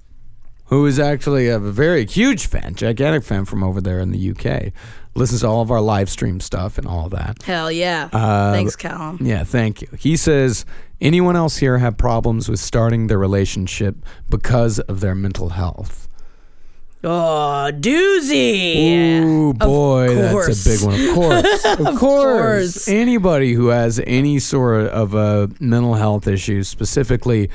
[0.66, 4.72] who is actually a very huge fan, gigantic fan from over there in the UK.
[5.14, 7.42] Listens to all of our live stream stuff and all that.
[7.42, 8.08] Hell yeah.
[8.12, 9.18] Uh, Thanks, Callum.
[9.20, 9.88] Yeah, thank you.
[9.98, 10.64] He says,
[11.00, 13.96] anyone else here have problems with starting their relationship
[14.28, 16.08] because of their mental health?
[17.04, 19.22] Oh, doozy.
[19.22, 21.00] Ooh, boy, that's a big one.
[21.00, 21.64] Of course.
[21.64, 21.98] Of, course.
[21.98, 22.88] course.
[22.88, 27.50] Anybody who has any sort of a mental health issue, specifically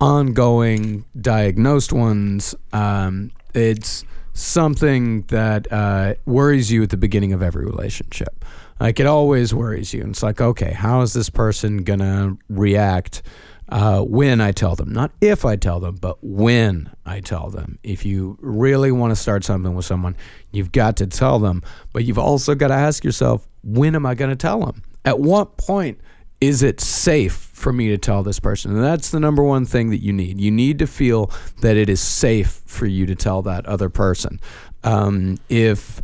[0.00, 7.64] ongoing diagnosed ones, um, it's something that uh, worries you at the beginning of every
[7.64, 8.44] relationship.
[8.84, 10.02] Like it always worries you.
[10.02, 13.22] And it's like, okay, how is this person to react
[13.70, 14.92] uh, when I tell them?
[14.92, 17.78] Not if I tell them, but when I tell them.
[17.82, 20.18] If you really want to start something with someone,
[20.52, 21.62] you've got to tell them.
[21.94, 24.82] But you've also got to ask yourself, when am I to tell them?
[25.06, 25.98] At what point
[26.42, 28.74] is it safe for me to tell this person?
[28.74, 30.38] And that's the number one thing that you need.
[30.38, 31.30] You need to feel
[31.62, 34.38] that it is safe for you to tell that other person.
[34.82, 36.02] Um, if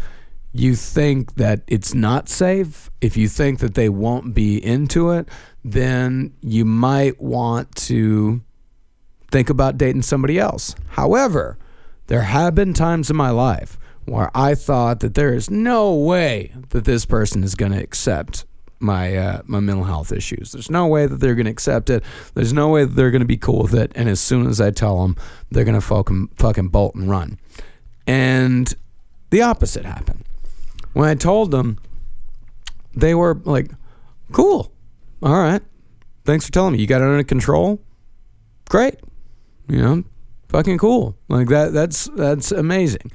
[0.53, 5.29] you think that it's not safe, if you think that they won't be into it,
[5.65, 8.41] then you might want to
[9.31, 10.75] think about dating somebody else.
[10.89, 11.57] However,
[12.09, 16.53] there have been times in my life where I thought that there is no way
[16.71, 18.45] that this person is going to accept
[18.81, 20.53] my uh, my mental health issues.
[20.53, 22.03] There's no way that they're going to accept it.
[22.35, 23.93] There's no way that they're going to be cool with it.
[23.95, 25.17] And as soon as I tell them,
[25.51, 27.39] they're going to fucking fucking bolt and run.
[28.07, 28.75] And
[29.29, 30.25] the opposite happened.
[30.93, 31.79] When I told them,
[32.95, 33.71] they were like,
[34.33, 34.73] "Cool,
[35.23, 35.63] all right,
[36.25, 36.81] thanks for telling me.
[36.81, 37.81] You got it under control.
[38.69, 38.97] Great,
[39.69, 40.05] you know,
[40.49, 41.17] fucking cool.
[41.29, 41.73] Like that.
[41.73, 43.11] That's that's amazing."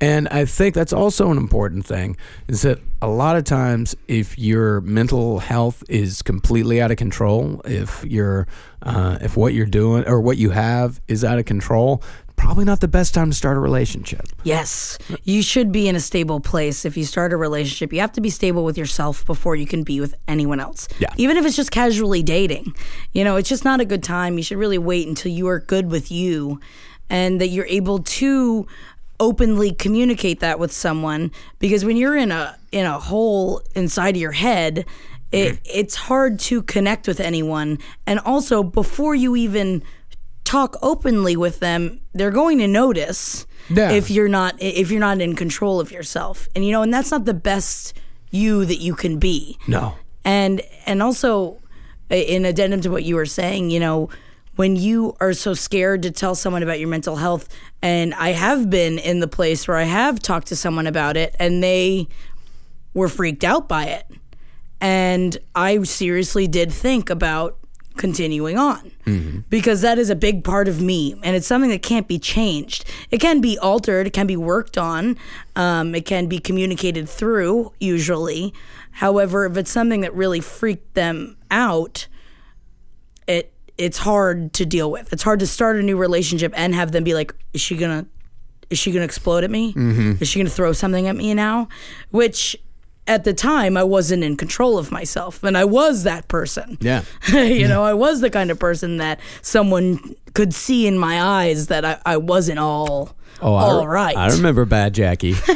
[0.00, 2.16] And I think that's also an important thing
[2.48, 7.60] is that a lot of times, if your mental health is completely out of control,
[7.66, 8.46] if you're,
[8.80, 12.02] uh, if what you're doing or what you have is out of control,
[12.40, 14.26] probably not the best time to start a relationship.
[14.44, 16.84] Yes, you should be in a stable place.
[16.84, 19.82] If you start a relationship, you have to be stable with yourself before you can
[19.82, 20.88] be with anyone else.
[20.98, 21.12] Yeah.
[21.16, 22.74] Even if it's just casually dating,
[23.12, 24.38] you know, it's just not a good time.
[24.38, 26.60] You should really wait until you are good with you
[27.10, 28.66] and that you're able to
[29.18, 34.20] openly communicate that with someone because when you're in a in a hole inside of
[34.20, 34.86] your head
[35.30, 35.62] it, mm-hmm.
[35.66, 39.82] it's hard to connect with anyone and also before you even
[40.50, 43.92] talk openly with them they're going to notice Yeah.
[43.92, 47.12] if you're not if you're not in control of yourself and you know and that's
[47.12, 47.94] not the best
[48.32, 49.94] you that you can be No.
[50.24, 51.58] and and also
[52.10, 54.08] in addendum to what you were saying you know
[54.56, 57.44] when you are so scared to tell someone about your mental health
[57.80, 61.36] and i have been in the place where i have talked to someone about it
[61.38, 62.08] and they
[62.92, 64.04] were freaked out by it
[64.80, 67.56] and i seriously did think about
[67.96, 68.90] continuing on
[69.48, 72.84] because that is a big part of me and it's something that can't be changed.
[73.10, 75.16] It can be altered it can be worked on
[75.56, 78.52] um, it can be communicated through usually.
[78.92, 82.06] However if it's something that really freaked them out
[83.26, 85.12] it it's hard to deal with.
[85.12, 88.06] It's hard to start a new relationship and have them be like is she gonna
[88.68, 89.72] is she gonna explode at me?
[90.20, 91.68] Is she gonna throw something at me now?
[92.10, 92.56] Which
[93.10, 97.02] at the time i wasn't in control of myself and i was that person Yeah.
[97.32, 101.66] you know, I was the kind of person that someone could see in my eyes
[101.66, 104.16] that I, I wasn't all Oh, I, All right.
[104.16, 105.34] I remember Bad Jackie.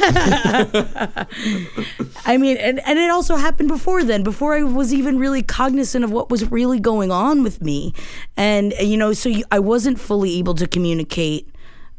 [2.25, 6.03] I mean, and, and it also happened before then, before I was even really cognizant
[6.03, 7.93] of what was really going on with me.
[8.35, 11.47] And, uh, you know, so you, I wasn't fully able to communicate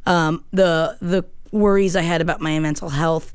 [0.07, 3.33] um, the, the worries I had about my mental health.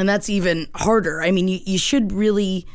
[0.00, 1.20] And that's even harder.
[1.20, 2.66] I mean, you, you should really,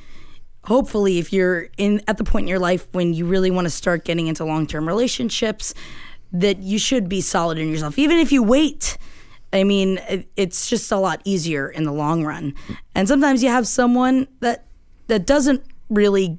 [0.66, 3.72] hopefully, if you're in at the point in your life when you really want to
[3.72, 5.74] start getting into long term relationships,
[6.32, 7.98] that you should be solid in yourself.
[7.98, 9.00] Even if you wait,
[9.52, 12.54] I mean, it- it's just a lot easier in the long run.
[12.94, 14.68] And sometimes you have someone that
[15.08, 16.38] that doesn't really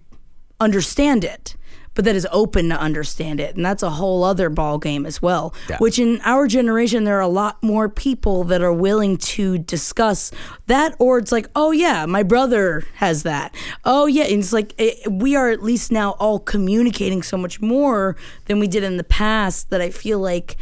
[0.61, 1.57] understand it,
[1.97, 5.21] but that is open to understand it, and that's a whole other ball game as
[5.21, 5.55] well.
[5.69, 5.79] Yeah.
[5.79, 10.31] Which in our generation, there are a lot more people that are willing to discuss
[10.67, 13.55] that, or it's like, oh yeah, my brother has that.
[13.85, 17.61] Oh yeah, and it's like it, we are at least now all communicating so much
[17.63, 19.71] more than we did in the past.
[19.71, 20.57] That I feel like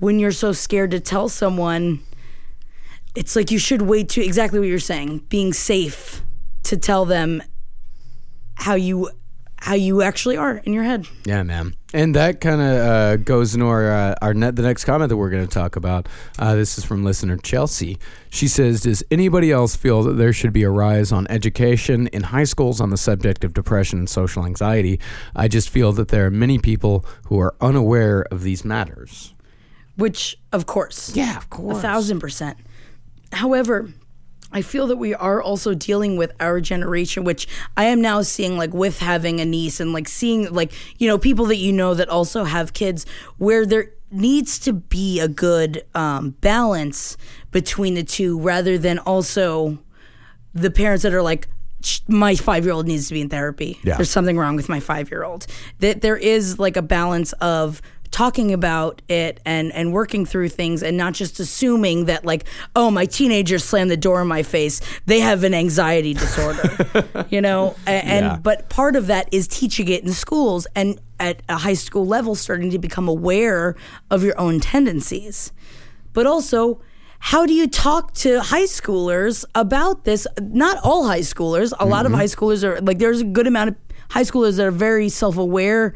[0.00, 2.00] when you're so scared to tell someone,
[3.14, 6.22] it's like you should wait to exactly what you're saying, being safe
[6.64, 7.44] to tell them
[8.56, 9.10] how you
[9.64, 11.06] how you actually are in your head.
[11.24, 11.74] Yeah, man.
[11.94, 15.16] And that kind of uh, goes into our uh, our net, the next comment that
[15.16, 16.06] we're going to talk about.
[16.38, 17.96] Uh, this is from listener Chelsea.
[18.28, 22.24] She says, "Does anybody else feel that there should be a rise on education in
[22.24, 25.00] high schools on the subject of depression and social anxiety?
[25.34, 29.32] I just feel that there are many people who are unaware of these matters."
[29.96, 32.58] Which, of course, Yeah, of course, a thousand percent.
[33.32, 33.88] However,
[34.54, 38.56] I feel that we are also dealing with our generation, which I am now seeing,
[38.56, 41.92] like with having a niece and like seeing, like, you know, people that you know
[41.92, 43.04] that also have kids,
[43.36, 47.16] where there needs to be a good um, balance
[47.50, 49.78] between the two rather than also
[50.54, 51.48] the parents that are like,
[52.08, 53.78] my five year old needs to be in therapy.
[53.82, 53.96] Yeah.
[53.96, 55.46] There's something wrong with my five year old.
[55.80, 57.82] That there is like a balance of
[58.14, 62.44] talking about it and and working through things and not just assuming that like
[62.76, 64.80] oh my teenager slammed the door in my face.
[65.06, 67.74] They have an anxiety disorder you know?
[67.86, 68.36] And, Yeah.
[68.36, 72.36] but part of that is teaching it in schools and at a high school level
[72.36, 73.74] starting to become aware
[74.12, 75.52] of your own tendencies.
[76.12, 76.80] But also
[77.18, 80.24] how do you talk to high schoolers about this?
[80.40, 81.72] Not all high schoolers.
[81.80, 82.20] A lot of mm-hmm.
[82.20, 83.76] high schoolers are like there's a good amount of
[84.10, 85.94] high schoolers that are very self-aware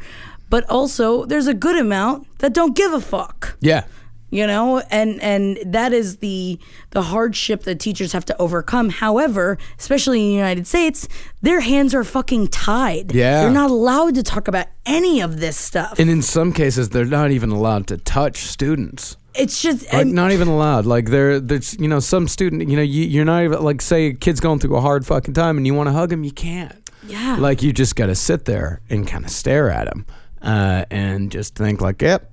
[0.49, 3.83] but also there's a good amount that don't give a fuck Yeah.
[4.31, 6.59] you know and and that is the
[6.91, 11.07] the hardship that teachers have to overcome however especially in the united states
[11.41, 13.41] their hands are fucking tied Yeah.
[13.41, 17.05] they're not allowed to talk about any of this stuff And in some cases, they're
[17.05, 19.17] not even allowed to touch students.
[19.35, 20.85] it's just Like and- not even allowed.
[20.87, 22.67] Like there, there's you know some student.
[22.69, 25.35] You know you, you're not even like say a kid's going through a hard fucking
[25.35, 26.73] time and you want to hug him, you can't.
[27.07, 30.05] yeah Like you just got to sit there and kind of stare at him,
[30.41, 32.31] uh, and just think like, yep,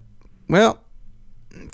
[0.49, 0.81] well,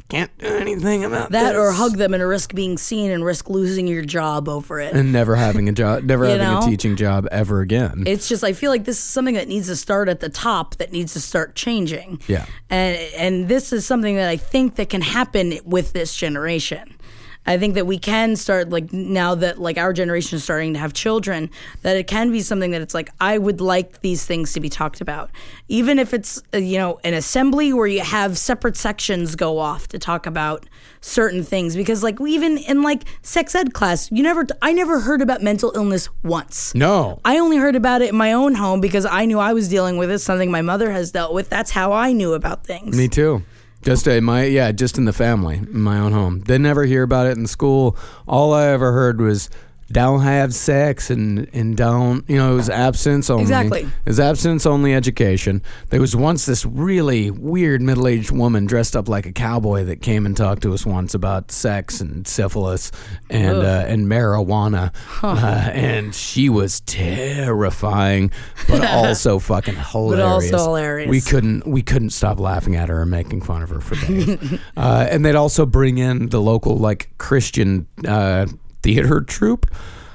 [0.08, 1.58] can't do anything about that this.
[1.58, 5.12] or hug them and risk being seen and risk losing your job over it and
[5.12, 6.66] never having a job, never You having know?
[6.66, 8.04] a teaching job ever again.
[8.06, 10.76] it's just I feel like this is something that needs to start at the top
[10.76, 12.20] that needs to start changing.
[12.28, 12.46] Yeah.
[12.70, 16.96] And and this is something that I think that can happen with this generation.
[17.44, 20.78] I think that we can start like now that like our generation is starting to
[20.78, 21.50] have children
[21.82, 24.68] that it can be something that it's like I would like these things to be
[24.68, 25.30] talked about.
[25.68, 29.88] Even if it's uh, you know an assembly where you have separate sections go off
[29.88, 30.66] to talk about
[31.00, 35.20] certain things because like even in like sex ed class you never I never heard
[35.20, 36.74] about mental illness once.
[36.74, 39.68] no, I only heard about it in my own home because I knew I was
[39.68, 41.48] dealing with it, something my mother has dealt with.
[41.48, 42.96] That's how I knew about things.
[42.96, 43.42] me too.
[43.82, 46.40] Just in my yeah, just in the family, in my own home.
[46.40, 47.96] They never hear about it in school.
[48.28, 49.50] All I ever heard was
[49.92, 53.42] don't have sex and and don't you know it was absence only.
[53.42, 53.80] Exactly.
[53.82, 55.62] It was abstinence only education.
[55.90, 60.02] There was once this really weird middle aged woman dressed up like a cowboy that
[60.02, 62.90] came and talked to us once about sex and syphilis
[63.30, 68.30] and uh, and marijuana, uh, and she was terrifying,
[68.68, 70.50] but also fucking hilarious.
[70.50, 71.10] but also hilarious.
[71.10, 74.58] We couldn't we couldn't stop laughing at her and making fun of her for days.
[74.76, 78.46] uh, and they'd also bring in the local like Christian uh,
[78.82, 79.66] theater troupe.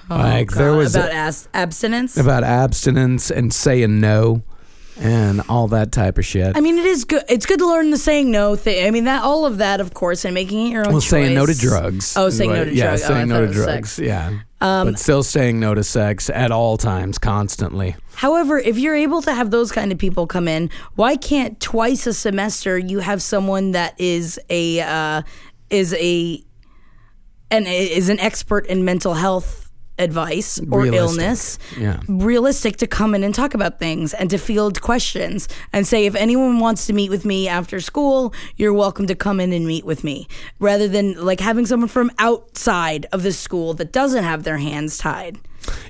[0.09, 2.17] like there was Oh, about as- abstinence.
[2.17, 4.41] about abstinence and saying no
[4.99, 6.55] and all that type of shit.
[6.57, 7.23] I mean, it is good.
[7.29, 8.87] It's good to learn the saying no thing.
[8.87, 10.93] I mean, that all of that, of course, and making it your own.
[10.93, 11.09] well, choice.
[11.11, 12.15] saying no to drugs.
[12.17, 13.01] Oh, saying no to yeah, drugs.
[13.03, 13.91] Oh, I saying no to drugs.
[13.91, 13.99] sex.
[13.99, 17.95] Um, Yeah, but still saying no to sex at all times, constantly.
[18.15, 22.07] However, if you're able to have those kind of people come in, why can't twice
[22.07, 25.21] a semester you have someone that is a uh,
[25.69, 26.41] is a
[27.51, 29.63] and is an expert in mental health
[29.99, 30.99] advice or Realistic.
[30.99, 31.99] illness Yeah.
[32.07, 36.13] realistic to come in and talk about things and to field questions and say if
[36.13, 39.85] anyone wants to meet with me after school you're welcome to come in and meet
[39.85, 40.27] with me
[40.59, 44.99] rather than like having someone from outside of the school that doesn't have their hands
[44.99, 45.39] tied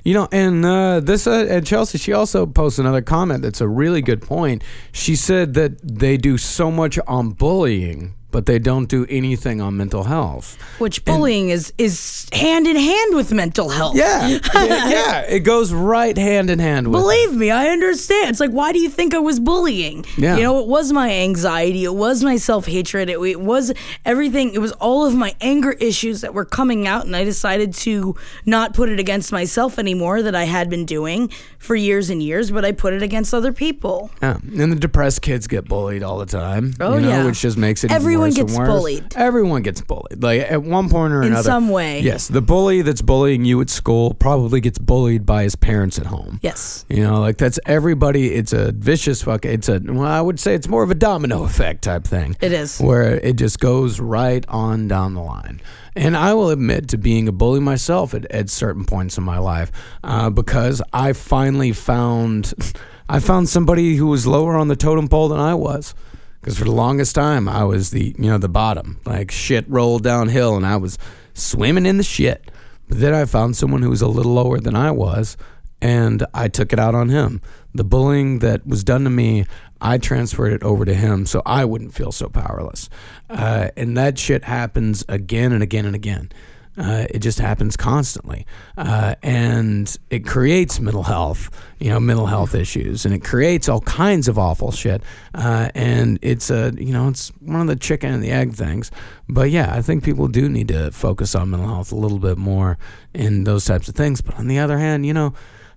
[0.04, 3.68] You know, and uh, this uh, and Chelsea, she also posted another comment that's a
[3.68, 4.64] really good point.
[4.92, 9.76] She said that they do so much on bullying, but they don't do anything on
[9.76, 10.58] mental health.
[10.78, 15.72] which bullying is is hand in hand with mental health Yeah, yeah, yeah, it goes
[15.72, 17.00] right hand in hand with.
[17.00, 18.30] Believe me, I understand.
[18.30, 20.04] It's like, why do you think I was bullying?
[20.16, 20.36] Yeah.
[20.36, 23.72] You know, it was my anxiety, it was my self hatred, it, it was
[24.04, 27.74] everything, it was all of my anger issues that were coming out, and I decided
[27.74, 28.14] to
[28.44, 32.50] not put it against myself anymore that I had been doing for years and years,
[32.50, 34.10] but I put it against other people.
[34.20, 36.74] Yeah, and the depressed kids get bullied all the time.
[36.80, 37.24] Oh, you know, yeah.
[37.24, 38.68] which just makes it even Everyone gets worse.
[38.68, 39.16] bullied.
[39.16, 41.38] Everyone gets bullied, like at one point or In another.
[41.40, 42.00] In some way.
[42.00, 46.06] Yes, the bully that's bullying you at school probably gets bullied by his parents at
[46.06, 46.38] home.
[46.42, 46.84] Yes.
[46.88, 48.34] You know, like that's everybody.
[48.34, 49.44] It's a vicious fuck.
[49.44, 52.36] It's a well, I would say it's more of a domino effect type thing.
[52.40, 52.78] It is.
[52.78, 55.60] where it just goes right on down the line.
[55.96, 59.38] And I will admit to being a bully myself at, at certain points in my
[59.38, 59.72] life
[60.04, 62.54] uh, because I finally found
[63.08, 65.94] I found somebody who was lower on the totem pole than I was.
[66.40, 70.04] Because for the longest time I was the you know the bottom, like shit rolled
[70.04, 70.98] downhill, and I was
[71.34, 72.50] swimming in the shit.
[72.88, 75.36] But then I found someone who was a little lower than I was,
[75.80, 77.42] and I took it out on him.
[77.74, 79.44] The bullying that was done to me,
[79.80, 82.88] I transferred it over to him so I wouldn't feel so powerless.
[83.28, 86.32] Uh, and that shit happens again and again and again.
[86.78, 91.50] Uh, it just happens constantly, uh, and it creates mental health,
[91.80, 95.02] you know, mental health issues, and it creates all kinds of awful shit.
[95.34, 98.92] Uh, and it's a, you know, it's one of the chicken and the egg things.
[99.28, 102.38] But yeah, I think people do need to focus on mental health a little bit
[102.38, 102.78] more
[103.12, 104.20] in those types of things.
[104.20, 105.34] But on the other hand, you know,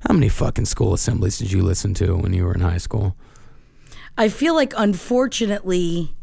[0.07, 3.15] how many fucking school assemblies did you listen to when you were in high school?
[4.17, 6.13] I feel like, unfortunately,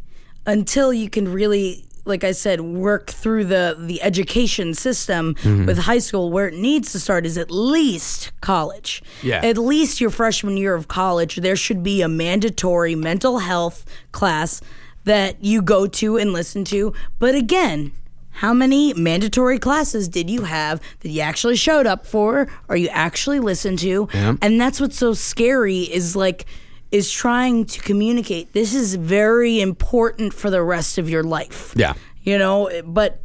[0.47, 5.67] until you can really, like I said, work through the the education system Mm-hmm.
[5.67, 9.03] with high school, where it needs to start is at least college.
[9.23, 9.41] Yeah.
[9.45, 14.61] At least your freshman year of college, there should be a mandatory mental health class
[15.05, 16.93] that you go to and listen to.
[17.19, 17.93] But again.
[18.31, 22.87] How many mandatory classes did you have that you actually showed up for or you
[22.91, 24.09] actually listened to?
[24.15, 24.37] Yeah.
[24.41, 26.47] And that's what's so scary is like
[26.91, 31.73] is trying to communicate this is very important for the rest of your life.
[31.77, 31.95] Yeah.
[32.23, 33.21] You know, but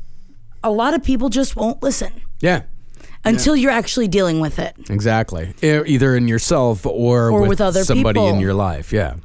[0.64, 2.12] a lot of people just won't listen
[2.42, 2.64] Yeah.
[3.26, 4.76] until you're actually dealing with it.
[4.90, 5.54] Exactly.
[5.62, 8.92] Either in yourself or, Or with other somebody in your life.
[8.94, 9.16] Yeah.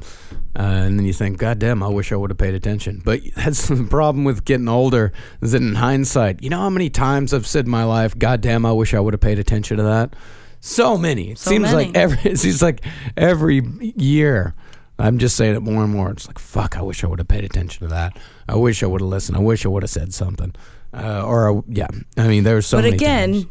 [0.59, 3.03] Uh, and then you think, God damn, I wish I would have paid attention.
[3.05, 6.91] But that's the problem with getting older is that in hindsight, you know how many
[6.91, 9.76] times I've said in my life, God damn, I wish I would have paid attention
[9.76, 10.14] to that?
[10.68, 11.30] So many.
[11.32, 12.84] It So seems like every it seems like
[13.16, 13.62] every
[13.96, 14.54] year.
[15.00, 16.10] I'm just saying it more and more.
[16.10, 18.18] It's like, fuck, I wish I would have paid attention to that.
[18.48, 19.36] I wish I would have listened.
[19.38, 20.52] I wish I would have said something.
[20.92, 21.86] Uh, or, uh, yeah.
[22.16, 23.46] I mean, there's so but many again, times.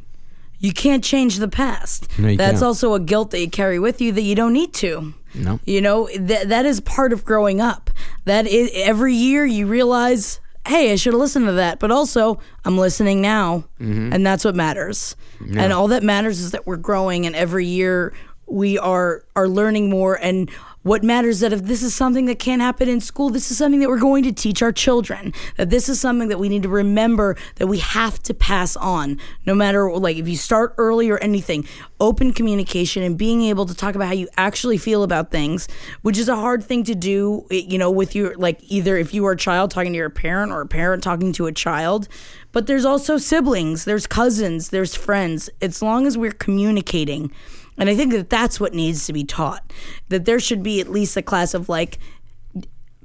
[0.59, 2.20] you can't change the past.
[2.20, 2.63] No, you That's can't.
[2.63, 5.13] also a guilt that you carry with you that you don't need to.
[5.34, 5.61] No.
[5.65, 7.91] You know, that that is part of growing up.
[8.26, 12.39] That is every year you realize, hey, I should have listened to that, but also
[12.65, 14.13] I'm listening now, Mm-hmm.
[14.13, 15.15] and that's what matters.
[15.39, 18.13] And all that matters is that we're growing, and every year
[18.47, 20.15] we are are learning more.
[20.22, 20.49] And
[20.88, 23.82] what matters that if this is something that can't happen in school, this is something
[23.82, 25.34] that we're going to teach our children.
[25.58, 29.20] That this is something that we need to remember that we have to pass on,
[29.46, 31.68] no matter like if you start early or anything.
[32.00, 35.68] Open communication and being able to talk about how you actually feel about things,
[36.04, 37.46] which is a hard thing to do.
[37.50, 40.52] You know, with your like either if you are a child talking to your parent
[40.52, 42.08] or a parent talking to a child.
[42.54, 45.50] But there's also siblings, there's cousins, there's friends.
[45.62, 47.32] As long as we're communicating.
[47.78, 49.71] And I think that that's what needs to be taught.
[50.09, 51.99] That there should be at least a class of like,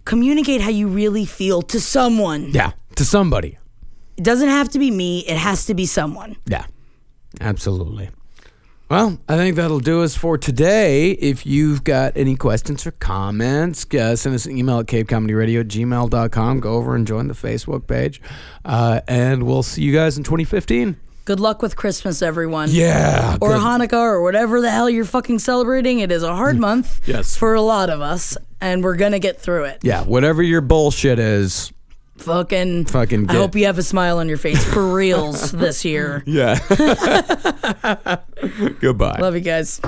[0.05, 2.51] communicate how you really feel to someone.
[2.51, 2.73] Yeah.
[2.97, 3.59] To somebody.
[4.17, 6.37] It doesn't have to be me, it has to be someone.
[6.47, 6.67] Yeah,
[7.41, 8.11] absolutely.
[8.91, 11.13] Well, I think that'll do us for today.
[11.13, 15.69] If you've got any questions or comments, uh, send us an email at capecomedyradio at
[15.69, 16.61] gmail.com.
[16.61, 18.21] Go over and join the Facebook page.
[18.67, 20.97] Uh, and we'll see you guys in 2015.
[21.25, 22.69] Good luck with Christmas, everyone.
[22.71, 23.37] Yeah.
[23.41, 23.61] Or good.
[23.61, 26.01] Hanukkah or whatever the hell you're fucking celebrating.
[26.01, 26.61] It is a hard mm.
[26.61, 27.37] month Yes.
[27.37, 29.79] for a lot of us, and we're going to get through it.
[29.83, 31.73] Yeah, whatever your bullshit is.
[32.17, 36.23] Fucking, Fucking I hope you have a smile on your face for reals this year.
[36.27, 36.59] Yeah.
[38.81, 39.19] Goodbye.
[39.19, 39.81] Love you guys.